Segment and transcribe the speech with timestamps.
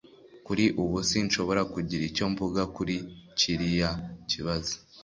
[0.45, 2.95] Kuri ubu sinshobora kugira icyo mvuga kuri
[3.37, 3.91] kiriya
[4.29, 4.75] kibazo